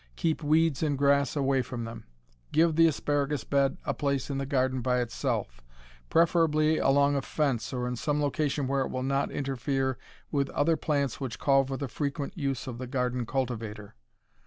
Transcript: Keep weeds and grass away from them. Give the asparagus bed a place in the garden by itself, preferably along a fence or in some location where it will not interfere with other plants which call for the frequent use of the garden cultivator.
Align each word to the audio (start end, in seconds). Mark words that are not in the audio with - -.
Keep 0.15 0.41
weeds 0.41 0.81
and 0.81 0.97
grass 0.97 1.35
away 1.35 1.61
from 1.61 1.83
them. 1.85 2.05
Give 2.51 2.75
the 2.75 2.87
asparagus 2.87 3.43
bed 3.43 3.77
a 3.85 3.93
place 3.93 4.31
in 4.31 4.39
the 4.39 4.47
garden 4.47 4.81
by 4.81 4.99
itself, 4.99 5.61
preferably 6.09 6.79
along 6.79 7.15
a 7.15 7.21
fence 7.21 7.71
or 7.71 7.87
in 7.87 7.95
some 7.95 8.19
location 8.19 8.65
where 8.67 8.81
it 8.81 8.89
will 8.89 9.03
not 9.03 9.29
interfere 9.29 9.99
with 10.31 10.49
other 10.57 10.75
plants 10.75 11.21
which 11.21 11.37
call 11.37 11.67
for 11.67 11.77
the 11.77 11.87
frequent 11.87 12.35
use 12.35 12.65
of 12.65 12.79
the 12.79 12.87
garden 12.87 13.27
cultivator. 13.27 13.93